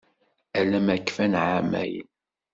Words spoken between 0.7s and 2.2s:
ma kfan εamayan.